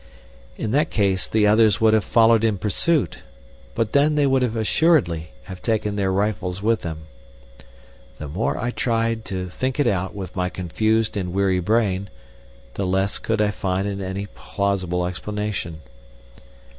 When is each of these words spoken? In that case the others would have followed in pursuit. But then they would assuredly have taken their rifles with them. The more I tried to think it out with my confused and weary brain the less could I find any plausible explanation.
In 0.57 0.71
that 0.71 0.89
case 0.89 1.27
the 1.27 1.45
others 1.45 1.79
would 1.79 1.93
have 1.93 2.03
followed 2.03 2.43
in 2.43 2.57
pursuit. 2.57 3.19
But 3.75 3.93
then 3.93 4.15
they 4.15 4.25
would 4.25 4.41
assuredly 4.41 5.29
have 5.43 5.61
taken 5.61 5.95
their 5.95 6.11
rifles 6.11 6.59
with 6.63 6.81
them. 6.81 7.03
The 8.17 8.27
more 8.27 8.57
I 8.57 8.71
tried 8.71 9.25
to 9.25 9.47
think 9.47 9.79
it 9.79 9.85
out 9.85 10.15
with 10.15 10.35
my 10.35 10.49
confused 10.49 11.15
and 11.15 11.33
weary 11.33 11.59
brain 11.59 12.09
the 12.73 12.87
less 12.87 13.19
could 13.19 13.43
I 13.43 13.51
find 13.51 13.85
any 14.01 14.25
plausible 14.25 15.05
explanation. 15.05 15.81